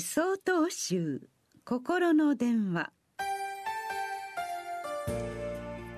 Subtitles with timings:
[0.00, 1.28] 総統集
[1.64, 2.92] 心の電話。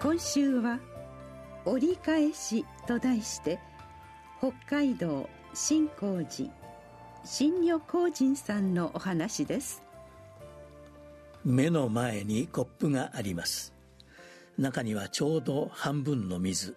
[0.00, 0.78] 今週は
[1.66, 3.58] 「折り返し」と題して
[4.38, 6.48] 北海道新光寺
[7.24, 9.82] 新女光人さんのお話です。
[11.44, 13.74] 目の前にコップがあります。
[14.58, 16.76] 中にはちょうど半分の水。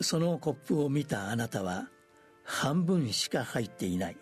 [0.00, 1.88] そのコップを見たあなたは
[2.44, 4.16] 半分しか入っていない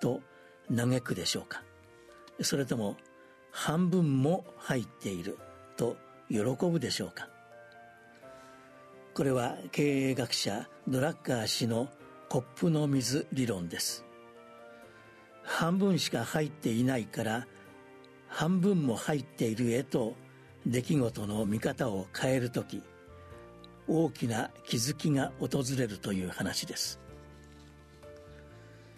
[0.00, 0.22] と
[0.72, 1.62] 嘆くでしょうか？
[2.40, 2.96] それとも
[3.50, 5.38] 半分も入っている
[5.76, 5.96] と
[6.28, 7.28] 喜ぶでしょうか？
[9.14, 11.88] これは経営学者ドラッカー氏の
[12.28, 14.04] コップの水理論です。
[15.42, 17.46] 半分しか入っていないから
[18.28, 20.16] 半分も入っているへと
[20.66, 22.82] 出来事の見方を変える時
[23.86, 26.98] 大きな気づきが訪れるという話です。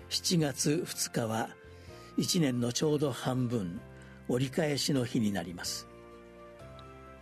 [0.09, 1.48] 7月2日は
[2.16, 3.80] 1年のちょうど半分
[4.29, 5.87] 折り返しの日になります。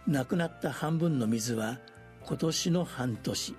[0.07, 1.79] なくなった半分の水は
[2.27, 3.55] 今年の半年。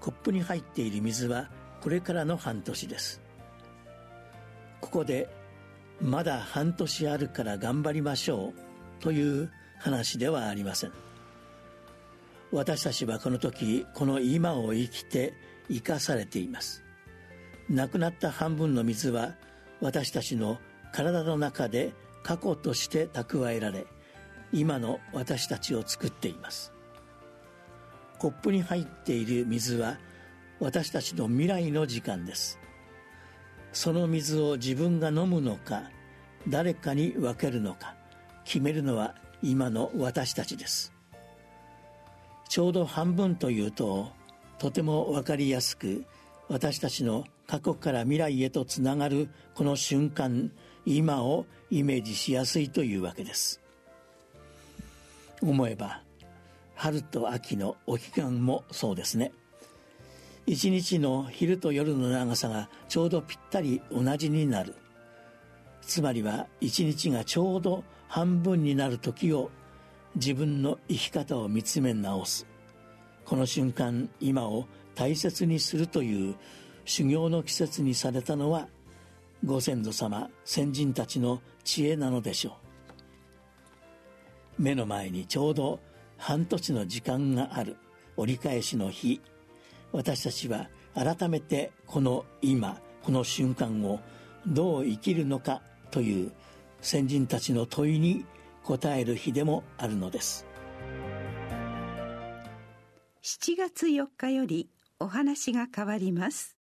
[0.00, 1.48] コップに入っている水は
[1.80, 3.20] これからの半年です。
[4.80, 5.28] ここで
[6.00, 8.52] まだ半年あるから頑張りましょ
[9.00, 10.92] うという話ではありません。
[12.52, 15.34] 私たちはこの時この今を生きて
[15.68, 16.85] 生かされています。
[17.68, 19.34] なくなった半分の水は
[19.80, 20.58] 私たちの
[20.92, 23.86] 体の中で過去として蓄えられ
[24.52, 26.72] 今の私たちを作っています。
[28.18, 29.98] コップに入っている水は
[30.58, 32.58] 私たちの未来の時間です。
[33.72, 35.90] その水を自分が飲むのか
[36.48, 37.94] 誰かに分けるのか
[38.44, 40.92] 決めるのは今の私たちです。
[42.48, 44.12] ちょうど半分というと
[44.58, 46.06] とても分かりやすく
[46.48, 50.50] 私たちの過去から未来へとつながるこの瞬間
[50.84, 53.60] 今をイメージしやすいというわけです。
[55.42, 56.02] 思えば
[56.74, 59.32] 春と秋のお彼岸もそうですね。
[60.46, 64.74] 一日の昼と夜の長さがちょうどぴったり同じになる。
[65.82, 69.50] つまりは一日がちょうど半分になる時を
[70.14, 72.46] 自分の生き方を見つめ直す。
[73.24, 76.36] この瞬間今を大切にするという
[76.86, 78.68] 修行の季節にされたのは
[79.44, 82.56] ご先祖様先人たちの知恵なのでしょ
[84.58, 84.62] う。
[84.62, 85.80] 目の前にちょうど
[86.16, 87.76] 半年の時間がある
[88.16, 89.20] 折り返しの日。
[89.92, 94.00] 私たちは改めてこの今この瞬間を
[94.46, 96.32] どう生きるのかという
[96.80, 98.24] 先人たちの問いに
[98.62, 100.46] 答える日でもあるのです。
[103.22, 104.70] 7月4日より
[105.00, 106.55] お話が変わります。